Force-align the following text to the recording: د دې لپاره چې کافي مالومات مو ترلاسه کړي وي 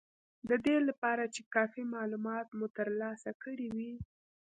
د 0.49 0.51
دې 0.65 0.77
لپاره 0.87 1.23
چې 1.33 1.41
کافي 1.55 1.83
مالومات 1.95 2.47
مو 2.57 2.65
ترلاسه 2.77 3.29
کړي 3.43 3.67
وي 3.77 3.93